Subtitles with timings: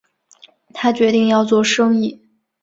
[0.73, 2.25] 他决定要做生意